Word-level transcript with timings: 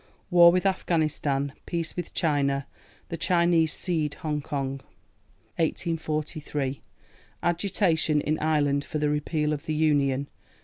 War 0.31 0.51
with 0.51 0.65
Afghanistan. 0.65 1.53
Peace 1.67 1.95
with 1.95 2.11
China. 2.11 2.65
The 3.09 3.17
Chinese 3.17 3.71
cede 3.71 4.15
Hong 4.15 4.41
Kong. 4.41 4.79
1843. 5.57 6.81
Agitation 7.43 8.19
in 8.19 8.39
Ireland 8.39 8.83
for 8.83 8.97
the 8.97 9.11
Repeal 9.11 9.53
of 9.53 9.67
the 9.67 9.75
Union. 9.75 10.27